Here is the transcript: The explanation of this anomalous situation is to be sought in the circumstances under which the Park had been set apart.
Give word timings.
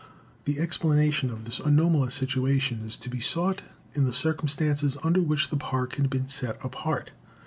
The 0.45 0.57
explanation 0.57 1.29
of 1.29 1.45
this 1.45 1.59
anomalous 1.59 2.15
situation 2.15 2.79
is 2.87 2.97
to 2.97 3.07
be 3.07 3.19
sought 3.19 3.61
in 3.93 4.03
the 4.05 4.13
circumstances 4.13 4.97
under 5.03 5.21
which 5.21 5.49
the 5.51 5.57
Park 5.57 5.97
had 5.97 6.09
been 6.09 6.27
set 6.27 6.57
apart. 6.65 7.11